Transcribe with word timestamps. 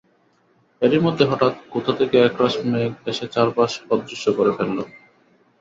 এরই 0.81 0.99
মধ্যে 0.99 1.23
হঠাৎ 1.25 1.53
কোথা 1.69 1.91
থেকে 1.99 2.15
একরাশ 2.21 2.53
মেঘ 2.65 2.91
এসে 3.11 3.25
চারপাশ 3.33 3.71
অদৃশ্য 3.93 4.25
করে 4.37 4.51
ফেলল। 4.57 4.77